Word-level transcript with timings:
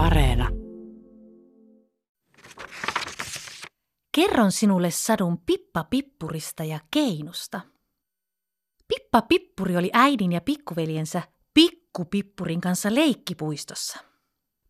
Areena. 0.00 0.48
Kerron 4.14 4.52
sinulle 4.52 4.90
sadun 4.90 5.38
Pippa 5.38 5.84
Pippurista 5.84 6.64
ja 6.64 6.80
Keinusta. 6.90 7.60
Pippa 8.88 9.22
Pippuri 9.22 9.76
oli 9.76 9.90
äidin 9.92 10.32
ja 10.32 10.40
pikkuveljensä 10.40 11.22
Pikku 11.54 12.04
Pippurin 12.04 12.60
kanssa 12.60 12.94
leikkipuistossa. 12.94 13.98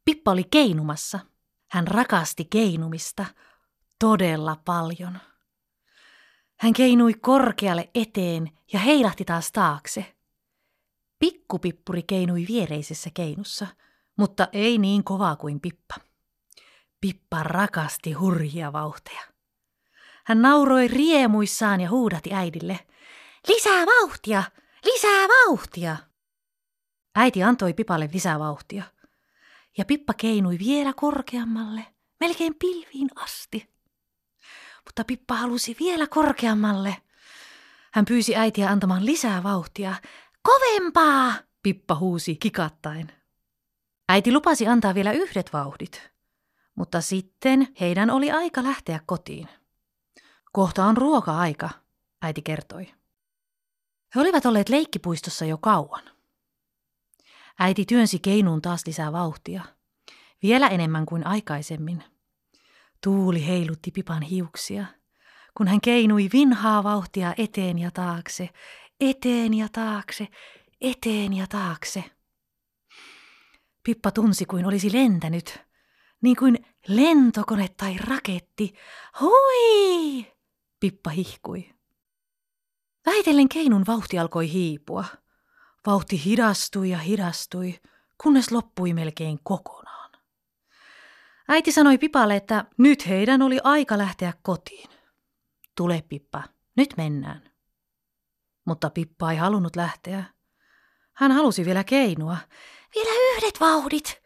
Pippa 0.05 0.30
oli 0.30 0.45
keinumassa. 0.51 1.21
Hän 1.71 1.89
rakasti 1.89 2.45
keinumista 2.45 3.27
todella 3.99 4.57
paljon. 4.65 5.19
Hän 6.61 6.73
keinui 6.73 7.15
korkealle 7.15 7.91
eteen 7.95 8.51
ja 8.73 8.79
heilahti 8.79 9.25
taas 9.25 9.53
taakse. 9.53 10.17
Pikkupippuri 11.19 12.03
keinui 12.03 12.45
viereisessä 12.49 13.11
keinussa, 13.15 13.67
mutta 14.21 14.48
ei 14.52 14.79
niin 14.79 15.05
kovaa 15.05 15.37
kuin 15.37 15.61
Pippa. 15.61 15.95
Pippa 17.01 17.42
rakasti 17.42 18.12
hurjia 18.12 18.73
vauhteja. 18.73 19.20
Hän 20.24 20.42
nauroi 20.42 20.88
riemuissaan 20.88 21.80
ja 21.80 21.91
huudati 21.91 22.34
äidille. 22.34 22.78
Lisää 23.48 23.87
vauhtia! 23.87 24.42
Lisää 24.84 25.28
vauhtia! 25.28 25.97
Äiti 27.14 27.42
antoi 27.42 27.75
Pipalle 27.75 28.09
lisää 28.12 28.38
vauhtia. 28.38 28.84
Ja 29.78 29.84
Pippa 29.84 30.14
keinui 30.14 30.59
vielä 30.59 30.92
korkeammalle, 30.92 31.87
melkein 32.20 32.55
pilviin 32.55 33.09
asti. 33.16 33.70
Mutta 34.84 35.05
Pippa 35.05 35.34
halusi 35.34 35.77
vielä 35.80 36.06
korkeammalle. 36.06 36.97
Hän 37.92 38.05
pyysi 38.05 38.37
äitiä 38.37 38.70
antamaan 38.70 39.06
lisää 39.06 39.42
vauhtia. 39.42 39.95
Kovempaa! 40.42 41.34
Pippa 41.62 41.95
huusi 41.95 42.37
kikattaen. 42.37 43.20
Äiti 44.10 44.32
lupasi 44.32 44.66
antaa 44.66 44.95
vielä 44.95 45.12
yhdet 45.12 45.52
vauhdit, 45.52 46.10
mutta 46.74 47.00
sitten 47.00 47.69
heidän 47.80 48.11
oli 48.11 48.30
aika 48.30 48.62
lähteä 48.62 49.00
kotiin. 49.06 49.48
Kohta 50.52 50.84
on 50.84 50.97
ruoka-aika, 50.97 51.70
äiti 52.22 52.42
kertoi. 52.42 52.86
He 54.14 54.20
olivat 54.20 54.47
olleet 54.47 54.69
leikkipuistossa 54.69 55.44
jo 55.44 55.58
kauan. 55.58 56.02
Äiti 57.58 57.84
työnsi 57.84 58.19
keinuun 58.19 58.62
taas 58.62 58.86
lisää 58.86 59.12
vauhtia, 59.12 59.64
vielä 60.42 60.69
enemmän 60.69 61.06
kuin 61.06 61.27
aikaisemmin. 61.27 62.05
Tuuli 63.05 63.47
heilutti 63.47 63.91
Pipan 63.91 64.22
hiuksia, 64.22 64.84
kun 65.56 65.69
hän 65.69 65.80
keinui 65.80 66.28
vinhaa 66.33 66.84
vauhtia 66.84 67.34
eteen 67.39 67.78
ja 67.78 67.91
taakse, 67.91 68.48
eteen 69.00 69.55
ja 69.55 69.69
taakse, 69.72 70.28
eteen 70.80 71.33
ja 71.33 71.47
taakse. 71.47 72.05
Pippa 73.83 74.11
tunsi 74.11 74.45
kuin 74.45 74.67
olisi 74.67 74.92
lentänyt, 74.92 75.61
niin 76.20 76.36
kuin 76.36 76.67
lentokone 76.89 77.69
tai 77.77 77.97
raketti. 77.98 78.75
Hui! 79.20 80.27
Pippa 80.81 81.11
hihkui. 81.11 81.75
Väitellen 83.06 83.48
keinun 83.48 83.86
vauhti 83.86 84.19
alkoi 84.19 84.53
hiipua. 84.53 85.05
Vauhti 85.86 86.25
hidastui 86.25 86.91
ja 86.91 86.98
hidastui, 86.98 87.81
kunnes 88.23 88.53
loppui 88.53 88.92
melkein 88.92 89.39
kokonaan. 89.42 90.11
Äiti 91.48 91.73
sanoi 91.73 91.98
Pipalle, 91.98 92.36
että 92.36 92.64
nyt 92.78 93.08
heidän 93.08 93.42
oli 93.42 93.58
aika 93.64 93.98
lähteä 93.98 94.33
kotiin. 94.42 94.91
Tule 95.77 96.03
Pippa, 96.08 96.42
nyt 96.77 96.95
mennään. 96.97 97.51
Mutta 98.64 98.91
Pippa 98.91 99.31
ei 99.31 99.36
halunnut 99.36 99.77
lähteä. 99.77 100.25
Hän 101.12 101.33
halusi 101.33 101.64
vielä 101.64 101.84
keinua. 101.84 102.36
Vielä 102.94 103.36
yhdet 103.36 103.60
vauhdit, 103.60 104.22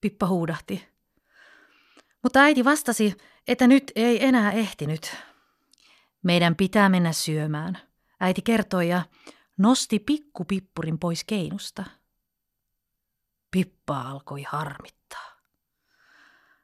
Pippa 0.00 0.26
huudahti. 0.26 0.88
Mutta 2.22 2.40
äiti 2.40 2.64
vastasi, 2.64 3.16
että 3.48 3.66
nyt 3.66 3.92
ei 3.96 4.24
enää 4.24 4.52
ehtinyt. 4.52 5.16
Meidän 6.22 6.56
pitää 6.56 6.88
mennä 6.88 7.12
syömään, 7.12 7.78
äiti 8.20 8.42
kertoi 8.42 8.88
ja 8.88 9.02
nosti 9.56 9.98
pikkupippurin 9.98 10.98
pois 10.98 11.24
keinusta. 11.24 11.84
Pippa 13.50 14.00
alkoi 14.00 14.42
harmittaa. 14.42 15.34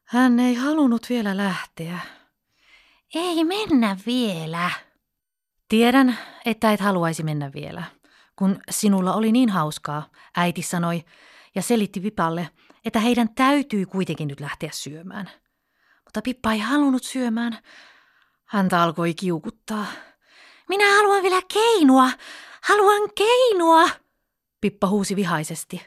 Hän 0.05 0.41
ei 0.41 0.55
halunnut 0.55 1.07
vielä 1.09 1.37
lähteä. 1.37 1.99
Ei 3.15 3.45
mennä 3.45 3.97
vielä. 4.07 4.71
Tiedän, 5.69 6.19
että 6.45 6.73
et 6.73 6.81
haluaisi 6.81 7.23
mennä 7.23 7.53
vielä, 7.55 7.85
kun 8.37 8.61
sinulla 8.71 9.15
oli 9.15 9.33
niin 9.33 9.49
hauskaa, 9.49 10.11
äiti 10.37 10.63
sanoi 10.63 11.05
selitti 11.61 12.01
Pipalle, 12.01 12.49
että 12.85 13.01
heidän 13.01 13.35
täytyy 13.35 13.87
kuitenkin 13.87 14.29
nyt 14.29 14.41
lähteä 14.41 14.71
syömään. 14.73 15.31
Mutta 16.05 16.23
Pippa 16.23 16.53
ei 16.53 16.59
halunnut 16.59 17.05
syömään. 17.05 17.59
Häntä 18.45 18.83
alkoi 18.83 19.15
kiukuttaa. 19.15 19.87
Minä 20.69 20.97
haluan 20.97 21.23
vielä 21.23 21.43
keinua! 21.53 22.11
Haluan 22.63 23.11
keinua! 23.15 23.89
Pippa 24.61 24.87
huusi 24.87 25.17
vihaisesti. 25.17 25.83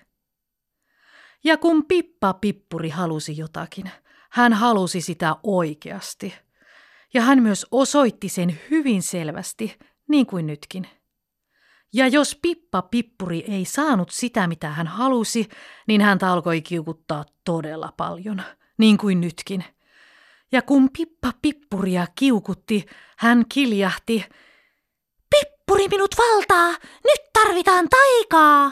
Ja 1.44 1.58
kun 1.58 1.86
Pippa 1.86 2.34
Pippuri 2.34 2.90
halusi 2.90 3.38
jotakin, 3.38 3.92
hän 4.30 4.54
halusi 4.54 5.02
sitä 5.02 5.36
oikeasti. 5.44 6.34
Ja 7.14 7.22
hän 7.22 7.44
myös 7.44 7.66
osoitti 7.72 8.30
sen 8.30 8.60
hyvin 8.72 9.04
selvästi, 9.04 9.78
niin 10.08 10.26
kuin 10.26 10.48
nytkin. 10.48 10.88
Ja 11.94 12.08
jos 12.08 12.40
Pippa 12.42 12.82
Pippuri 12.82 13.44
ei 13.48 13.66
saanut 13.66 14.10
sitä, 14.12 14.48
mitä 14.48 14.70
hän 14.70 14.88
halusi, 14.88 15.50
niin 15.88 16.02
hän 16.02 16.24
alkoi 16.24 16.62
kiukuttaa 16.62 17.26
todella 17.44 17.94
paljon, 17.98 18.42
niin 18.78 18.98
kuin 18.98 19.22
nytkin. 19.22 19.64
Ja 20.52 20.62
kun 20.62 20.90
Pippa 20.98 21.32
Pippuria 21.42 22.08
kiukutti, 22.16 22.86
hän 23.18 23.46
kiljahti, 23.50 24.26
Pippuri 25.30 25.88
minut 25.88 26.16
valtaa, 26.18 26.70
nyt 27.04 27.22
tarvitaan 27.34 27.90
taikaa! 27.90 28.72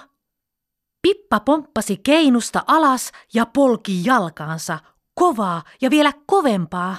Pippa 1.02 1.40
pomppasi 1.40 1.98
keinusta 1.98 2.64
alas 2.68 3.12
ja 3.34 3.46
polki 3.46 4.06
jalkaansa, 4.06 4.80
kovaa 5.16 5.64
ja 5.81 5.90
vielä 5.90 6.12
kovempaa, 6.26 6.98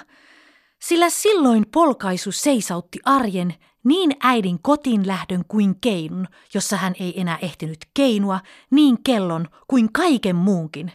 sillä 0.83 1.11
silloin 1.11 1.67
polkaisu 1.73 2.33
seisautti 2.33 2.99
arjen 3.05 3.55
niin 3.85 4.17
äidin 4.21 4.63
kotiin 4.63 5.07
lähdön 5.07 5.45
kuin 5.49 5.81
keinun, 5.81 6.29
jossa 6.55 6.77
hän 6.77 6.95
ei 7.01 7.21
enää 7.21 7.39
ehtinyt 7.43 7.79
keinua, 7.95 8.41
niin 8.71 9.03
kellon 9.03 9.49
kuin 9.69 9.93
kaiken 9.93 10.37
muunkin. 10.37 10.93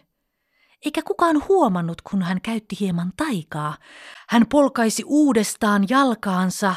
Eikä 0.85 1.01
kukaan 1.01 1.47
huomannut, 1.47 2.01
kun 2.01 2.21
hän 2.21 2.41
käytti 2.41 2.77
hieman 2.79 3.13
taikaa. 3.17 3.77
Hän 4.29 4.47
polkaisi 4.47 5.03
uudestaan 5.05 5.85
jalkaansa 5.89 6.75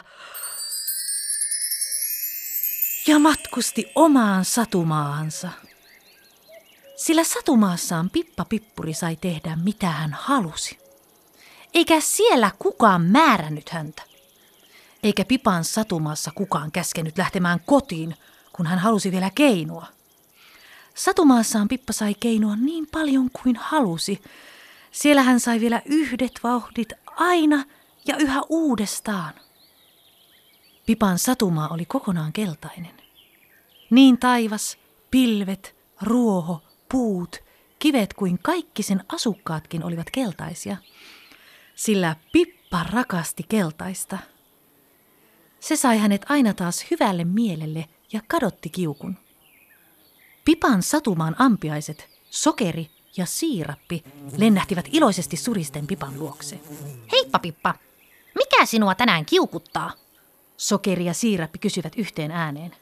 ja 3.07 3.19
matkusti 3.19 3.93
omaan 3.95 4.45
satumaansa. 4.45 5.49
Sillä 6.97 7.25
satumaassaan 7.25 8.11
Pippa 8.11 8.45
Pippuri 8.45 8.95
sai 8.95 9.17
tehdä 9.17 9.59
mitä 9.65 9.91
hän 9.91 10.13
halusi. 10.13 10.80
Eikä 11.75 12.01
siellä 12.01 12.51
kukaan 12.59 13.03
määrännyt 13.03 13.69
häntä. 13.69 14.03
Eikä 15.03 15.25
Pipan 15.25 15.65
satumaassa 15.65 16.31
kukaan 16.35 16.73
käskenyt 16.73 17.19
lähtemään 17.19 17.61
kotiin, 17.67 18.17
kun 18.53 18.67
hän 18.67 18.79
halusi 18.79 19.13
vielä 19.13 19.31
keinua. 19.35 19.87
Satumaassaan 20.95 21.69
Pippa 21.69 21.93
sai 21.93 22.15
keinua 22.21 22.57
niin 22.57 22.87
paljon 22.93 23.31
kuin 23.43 23.57
halusi. 23.57 24.23
Siellä 24.91 25.23
hän 25.23 25.41
sai 25.41 25.61
vielä 25.61 25.83
yhdet 25.85 26.41
vauhdit 26.43 26.93
aina 27.07 27.65
ja 28.07 28.17
yhä 28.17 28.43
uudestaan. 28.49 29.33
Pipan 30.87 31.19
satumaa 31.19 31.69
oli 31.69 31.85
kokonaan 31.85 32.33
keltainen. 32.33 33.03
Niin 33.91 34.19
taivas, 34.19 34.77
pilvet, 35.11 35.77
ruoho, 36.03 36.63
puut, 36.89 37.37
kivet 37.79 38.15
kuin 38.15 38.39
kaikki 38.43 38.83
sen 38.83 39.05
asukkaatkin 39.09 39.85
olivat 39.85 40.11
keltaisia. 40.11 40.77
Sillä 41.81 42.17
Pippa 42.33 42.83
rakasti 42.83 43.43
keltaista. 43.49 44.19
Se 45.61 45.77
sai 45.77 45.99
hänet 45.99 46.27
aina 46.29 46.55
taas 46.55 46.87
hyvälle 46.91 47.25
mielelle 47.25 47.89
ja 48.13 48.21
kadotti 48.29 48.69
kiukun. 48.69 49.17
Pipan 50.45 50.83
satumaan 50.83 51.37
ampiaiset, 51.39 52.09
sokeri 52.31 52.91
ja 53.17 53.27
siirappi 53.27 54.05
lennähtivät 54.37 54.89
iloisesti 54.93 55.37
suristen 55.37 55.87
Pipan 55.87 56.19
luokse. 56.19 56.61
Heippa 57.13 57.39
Pippa, 57.39 57.75
mikä 58.35 58.67
sinua 58.67 58.95
tänään 58.95 59.27
kiukuttaa? 59.27 59.93
Sokeri 60.57 61.05
ja 61.05 61.15
siirappi 61.15 61.59
kysyvät 61.59 61.93
yhteen 61.97 62.31
ääneen. 62.31 62.77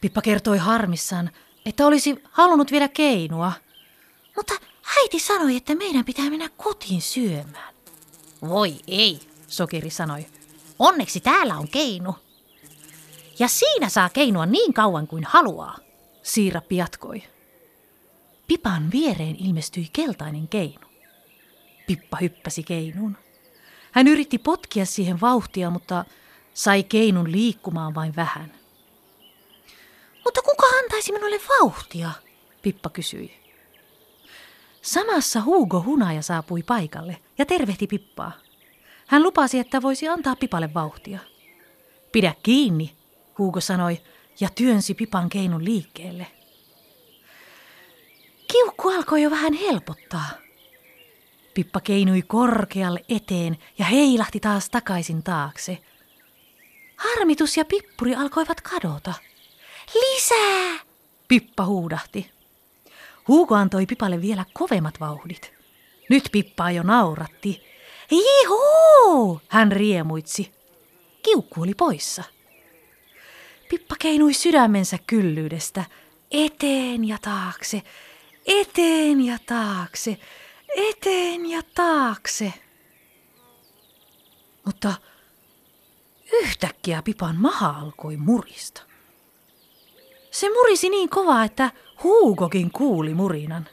Pippa 0.00 0.22
kertoi 0.22 0.58
harmissaan, 0.58 1.30
että 1.66 1.86
olisi 1.86 2.22
halunnut 2.30 2.70
vielä 2.70 2.88
keinua. 2.88 3.52
Mutta 4.36 4.54
äiti 5.02 5.18
sanoi, 5.18 5.56
että 5.56 5.74
meidän 5.74 6.04
pitää 6.04 6.30
mennä 6.30 6.48
kotiin 6.56 7.02
syömään. 7.02 7.77
Voi 8.42 8.76
ei, 8.88 9.20
Sokeri 9.48 9.90
sanoi. 9.90 10.26
Onneksi 10.78 11.20
täällä 11.20 11.56
on 11.56 11.68
keinu. 11.68 12.14
Ja 13.38 13.48
siinä 13.48 13.88
saa 13.88 14.08
keinua 14.08 14.46
niin 14.46 14.74
kauan 14.74 15.06
kuin 15.06 15.24
haluaa. 15.24 15.78
Siirappi 16.22 16.76
jatkoi. 16.76 17.22
Pipan 18.46 18.90
viereen 18.92 19.36
ilmestyi 19.36 19.88
keltainen 19.92 20.48
keinu. 20.48 20.86
Pippa 21.86 22.18
hyppäsi 22.20 22.62
keinuun. 22.62 23.16
Hän 23.92 24.08
yritti 24.08 24.38
potkia 24.38 24.86
siihen 24.86 25.20
vauhtia, 25.20 25.70
mutta 25.70 26.04
sai 26.54 26.82
keinun 26.82 27.32
liikkumaan 27.32 27.94
vain 27.94 28.16
vähän. 28.16 28.54
Mutta 30.24 30.42
kuka 30.42 30.66
antaisi 30.66 31.12
minulle 31.12 31.40
vauhtia? 31.48 32.10
Pippa 32.62 32.90
kysyi. 32.90 33.37
Samassa 34.88 35.42
Hugo 35.44 35.82
Hunaja 35.82 36.22
saapui 36.22 36.62
paikalle 36.62 37.16
ja 37.38 37.46
tervehti 37.46 37.86
Pippaa. 37.86 38.32
Hän 39.06 39.22
lupasi, 39.22 39.58
että 39.58 39.82
voisi 39.82 40.08
antaa 40.08 40.36
Pipalle 40.36 40.74
vauhtia. 40.74 41.18
Pidä 42.12 42.34
kiinni, 42.42 42.96
Hugo 43.38 43.60
sanoi 43.60 44.00
ja 44.40 44.48
työnsi 44.54 44.94
Pipan 44.94 45.28
keinun 45.28 45.64
liikkeelle. 45.64 46.26
Kiukku 48.52 48.88
alkoi 48.88 49.22
jo 49.22 49.30
vähän 49.30 49.52
helpottaa. 49.52 50.28
Pippa 51.54 51.80
keinui 51.80 52.22
korkealle 52.22 53.04
eteen 53.08 53.58
ja 53.78 53.84
heilahti 53.84 54.40
taas 54.40 54.70
takaisin 54.70 55.22
taakse. 55.22 55.78
Harmitus 56.96 57.56
ja 57.56 57.64
pippuri 57.64 58.14
alkoivat 58.14 58.60
kadota. 58.60 59.14
Lisää! 59.94 60.78
Pippa 61.28 61.64
huudahti. 61.64 62.37
Huuko 63.28 63.54
antoi 63.54 63.86
Pipalle 63.86 64.20
vielä 64.20 64.44
kovemmat 64.52 65.00
vauhdit. 65.00 65.52
Nyt 66.10 66.28
Pippaa 66.32 66.70
jo 66.70 66.82
nauratti. 66.82 67.62
Jihuu! 68.10 69.40
Hän 69.48 69.72
riemuitsi. 69.72 70.52
Kiukku 71.22 71.62
oli 71.62 71.74
poissa. 71.74 72.24
Pippa 73.68 73.96
keinui 73.98 74.34
sydämensä 74.34 74.98
kyllyydestä. 75.06 75.84
Eteen 76.30 77.04
ja 77.04 77.18
taakse, 77.22 77.82
eteen 78.46 79.20
ja 79.20 79.38
taakse, 79.46 80.18
eteen 80.76 81.46
ja 81.50 81.62
taakse. 81.74 82.52
Mutta 84.66 84.94
yhtäkkiä 86.32 87.02
Pipan 87.02 87.36
maha 87.36 87.68
alkoi 87.68 88.16
murista. 88.16 88.87
Se 90.40 90.48
murisi 90.50 90.88
niin 90.88 91.08
kovaa, 91.08 91.44
että 91.44 91.70
Huukokin 92.02 92.70
kuuli 92.70 93.14
murinan. 93.14 93.68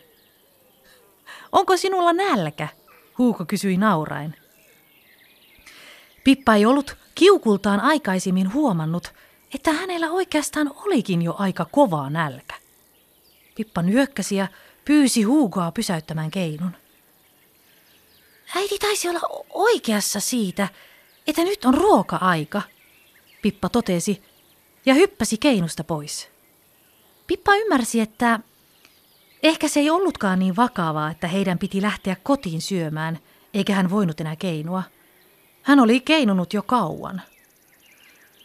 Onko 1.52 1.78
sinulla 1.78 2.14
nälkä? 2.14 2.68
Huuko 3.18 3.46
kysyi 3.46 3.78
nauraen. 3.78 4.36
Pippa 6.24 6.56
ei 6.56 6.66
ollut 6.66 6.98
kiukultaan 7.16 7.80
aikaisemmin 7.80 8.54
huomannut, 8.54 9.14
että 9.56 9.72
hänellä 9.72 10.12
oikeastaan 10.12 10.72
olikin 10.76 11.22
jo 11.22 11.36
aika 11.38 11.66
kovaa 11.72 12.10
nälkä. 12.10 12.56
Pippa 13.56 13.82
nyökkäsi 13.82 14.36
ja 14.36 14.48
pyysi 14.86 15.24
Huugoa 15.24 15.72
pysäyttämään 15.72 16.32
keinun. 16.32 16.76
Äiti 18.56 18.80
taisi 18.80 19.10
olla 19.10 19.46
oikeassa 19.50 20.20
siitä, 20.20 20.68
että 21.28 21.44
nyt 21.44 21.66
on 21.66 21.74
ruoka-aika, 21.74 22.62
Pippa 23.42 23.70
totesi 23.70 24.24
ja 24.86 24.94
hyppäsi 24.94 25.38
keinusta 25.38 25.84
pois. 25.84 26.35
Pippa 27.28 27.56
ymmärsi, 27.56 28.00
että 28.00 28.40
ehkä 29.44 29.68
se 29.68 29.80
ei 29.80 29.90
ollutkaan 29.90 30.40
niin 30.40 30.56
vakavaa, 30.56 31.12
että 31.12 31.28
heidän 31.28 31.60
piti 31.60 31.82
lähteä 31.82 32.16
kotiin 32.24 32.62
syömään, 32.62 33.20
eikä 33.54 33.76
hän 33.76 33.90
voinut 33.90 34.22
enää 34.22 34.36
keinua. 34.36 34.84
Hän 35.62 35.80
oli 35.80 36.00
keinunut 36.00 36.54
jo 36.54 36.64
kauan. 36.64 37.22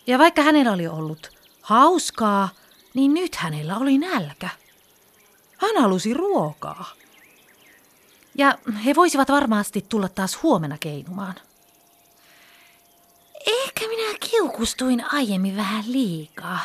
Ja 0.06 0.18
vaikka 0.18 0.42
hänellä 0.42 0.72
oli 0.72 0.86
ollut 0.86 1.30
hauskaa, 1.62 2.48
niin 2.94 3.14
nyt 3.14 3.34
hänellä 3.34 3.76
oli 3.76 3.98
nälkä. 3.98 4.48
Hän 5.56 5.82
halusi 5.82 6.14
ruokaa. 6.14 6.92
Ja 8.34 8.58
he 8.84 8.94
voisivat 8.94 9.28
varmasti 9.28 9.86
tulla 9.88 10.08
taas 10.08 10.42
huomenna 10.42 10.78
keinumaan. 10.78 11.34
Ehkä 13.46 13.88
minä 13.88 14.18
kiukustuin 14.30 15.04
aiemmin 15.12 15.56
vähän 15.56 15.84
liikaa, 15.86 16.60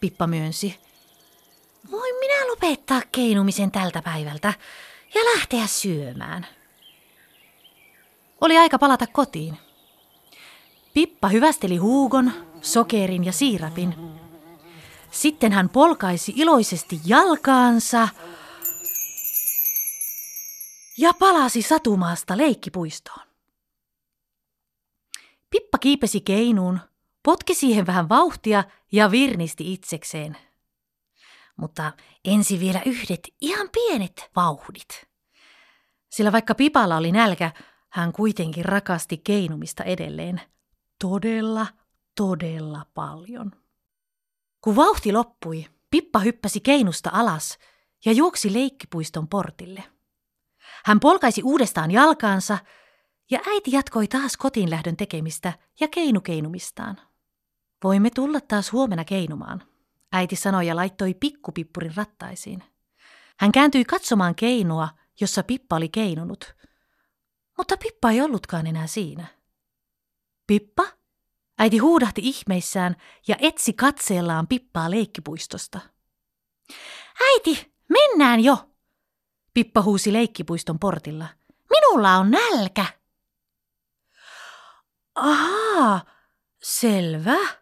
Pippa 0.00 0.26
myönsi. 0.26 0.89
Minä 2.30 2.46
lopettaa 2.46 3.02
keinumisen 3.12 3.70
tältä 3.70 4.02
päivältä 4.02 4.52
ja 5.14 5.20
lähteä 5.34 5.66
syömään. 5.66 6.46
Oli 8.40 8.58
aika 8.58 8.78
palata 8.78 9.06
kotiin. 9.06 9.58
Pippa 10.94 11.28
hyvästeli 11.28 11.76
huugon, 11.76 12.32
sokerin 12.62 13.24
ja 13.24 13.32
siirapin. 13.32 13.94
Sitten 15.10 15.52
hän 15.52 15.68
polkaisi 15.68 16.32
iloisesti 16.36 17.00
jalkaansa 17.06 18.08
ja 20.98 21.12
palasi 21.18 21.62
satumaasta 21.62 22.36
leikkipuistoon. 22.36 23.26
Pippa 25.50 25.78
kiipesi 25.78 26.20
keinuun, 26.20 26.80
potki 27.22 27.54
siihen 27.54 27.86
vähän 27.86 28.08
vauhtia 28.08 28.64
ja 28.92 29.10
virnisti 29.10 29.72
itsekseen– 29.72 30.36
mutta 31.60 31.92
ensi 32.24 32.60
vielä 32.60 32.82
yhdet 32.86 33.20
ihan 33.40 33.68
pienet 33.72 34.30
vauhdit. 34.36 35.08
Sillä 36.10 36.32
vaikka 36.32 36.54
Pipalla 36.54 36.96
oli 36.96 37.12
nälkä, 37.12 37.50
hän 37.90 38.12
kuitenkin 38.12 38.64
rakasti 38.64 39.18
keinumista 39.18 39.84
edelleen. 39.84 40.40
Todella, 41.00 41.66
todella 42.16 42.86
paljon. 42.94 43.52
Kun 44.60 44.76
vauhti 44.76 45.12
loppui, 45.12 45.66
Pippa 45.90 46.18
hyppäsi 46.18 46.60
keinusta 46.60 47.10
alas 47.12 47.58
ja 48.04 48.12
juoksi 48.12 48.52
leikkipuiston 48.54 49.28
portille. 49.28 49.84
Hän 50.84 51.00
polkaisi 51.00 51.42
uudestaan 51.42 51.90
jalkaansa 51.90 52.58
ja 53.30 53.40
äiti 53.46 53.72
jatkoi 53.72 54.08
taas 54.08 54.36
kotiin 54.36 54.70
lähdön 54.70 54.96
tekemistä 54.96 55.52
ja 55.80 55.88
keinukeinumistaan. 55.88 57.00
Voimme 57.84 58.10
tulla 58.10 58.40
taas 58.40 58.72
huomenna 58.72 59.04
keinumaan, 59.04 59.62
äiti 60.12 60.36
sanoi 60.36 60.66
ja 60.66 60.76
laittoi 60.76 61.14
pikkupippurin 61.14 61.96
rattaisiin. 61.96 62.64
Hän 63.38 63.52
kääntyi 63.52 63.84
katsomaan 63.84 64.34
keinua, 64.34 64.88
jossa 65.20 65.42
Pippa 65.42 65.76
oli 65.76 65.88
keinunut. 65.88 66.54
Mutta 67.58 67.76
Pippa 67.76 68.10
ei 68.10 68.20
ollutkaan 68.20 68.66
enää 68.66 68.86
siinä. 68.86 69.26
Pippa? 70.46 70.82
Äiti 71.58 71.78
huudahti 71.78 72.20
ihmeissään 72.24 72.96
ja 73.28 73.36
etsi 73.38 73.72
katseellaan 73.72 74.48
Pippaa 74.48 74.90
leikkipuistosta. 74.90 75.80
Äiti, 77.28 77.74
mennään 77.88 78.40
jo! 78.40 78.70
Pippa 79.54 79.82
huusi 79.82 80.12
leikkipuiston 80.12 80.78
portilla. 80.78 81.26
Minulla 81.70 82.16
on 82.16 82.30
nälkä. 82.30 82.86
Ahaa, 85.14 86.04
selvä. 86.62 87.59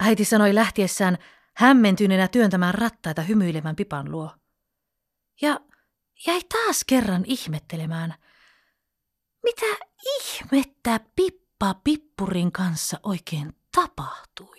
Äiti 0.00 0.24
sanoi 0.24 0.54
lähtiessään 0.54 1.18
hämmentyneenä 1.56 2.28
työntämään 2.28 2.74
rattaita 2.74 3.22
hymyilevän 3.22 3.76
pipan 3.76 4.10
luo. 4.10 4.30
Ja 5.40 5.60
jäi 6.26 6.40
taas 6.48 6.84
kerran 6.84 7.24
ihmettelemään, 7.26 8.14
mitä 9.42 9.66
ihmettä 10.18 11.00
Pippa 11.16 11.74
Pippurin 11.84 12.52
kanssa 12.52 13.00
oikein 13.02 13.56
tapahtui. 13.74 14.57